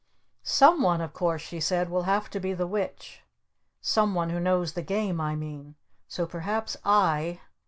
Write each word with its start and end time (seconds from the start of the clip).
"Someone, 0.41 0.99
of 0.99 1.13
course," 1.13 1.43
she 1.43 1.59
said, 1.59 1.87
"will 1.87 2.01
have 2.09 2.27
to 2.31 2.39
be 2.39 2.53
the 2.55 2.65
Witch, 2.65 3.21
someone 3.81 4.31
who 4.31 4.39
knows 4.39 4.73
the 4.73 4.81
Game, 4.81 5.21
I 5.21 5.35
mean, 5.35 5.75
so 6.07 6.25
perhaps 6.25 6.75
I 6.83 7.39